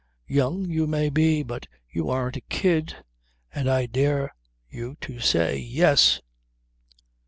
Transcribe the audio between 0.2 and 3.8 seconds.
Young you may be, but you aren't a kid; and